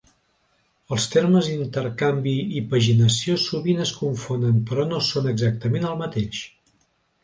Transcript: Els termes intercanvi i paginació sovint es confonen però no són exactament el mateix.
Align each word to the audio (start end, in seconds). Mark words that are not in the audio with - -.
Els 0.95 1.05
termes 1.15 1.49
intercanvi 1.57 2.33
i 2.61 2.65
paginació 2.73 3.37
sovint 3.47 3.87
es 3.87 3.95
confonen 4.03 4.61
però 4.73 4.91
no 4.93 5.07
són 5.13 5.33
exactament 5.37 5.91
el 5.93 6.05
mateix. 6.07 6.47